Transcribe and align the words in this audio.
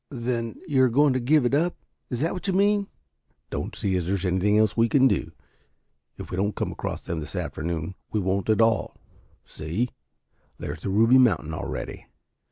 "Then 0.09 0.59
you 0.67 0.81
are 0.81 0.89
going 0.89 1.13
to 1.13 1.19
give 1.19 1.45
it 1.45 1.53
up? 1.53 1.75
Is 2.09 2.21
that 2.21 2.33
what 2.33 2.47
you 2.47 2.53
mean?" 2.53 2.87
"Don't 3.51 3.75
see 3.75 3.95
as 3.95 4.07
there 4.07 4.15
is 4.15 4.25
anything 4.25 4.57
else 4.57 4.75
we 4.75 4.89
can 4.89 5.07
do. 5.07 5.31
If 6.17 6.31
we 6.31 6.37
don't 6.37 6.55
come 6.55 6.71
across 6.71 7.01
them 7.01 7.19
this 7.19 7.35
afternoon, 7.35 7.93
we 8.11 8.19
won't 8.19 8.49
at 8.49 8.61
all. 8.61 8.95
See, 9.45 9.89
there's 10.57 10.81
the 10.81 10.89
Ruby 10.89 11.19
Mountain 11.19 11.53
already." 11.53 12.07